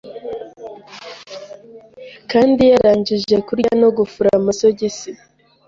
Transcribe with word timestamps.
kandi 2.31 2.61
yarangije 2.73 3.35
kurya 3.47 3.71
no 3.81 3.89
gufura 3.97 4.29
amasogisi 4.39 5.09